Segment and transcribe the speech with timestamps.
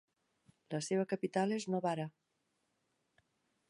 [0.75, 2.09] La seva capital és Novara.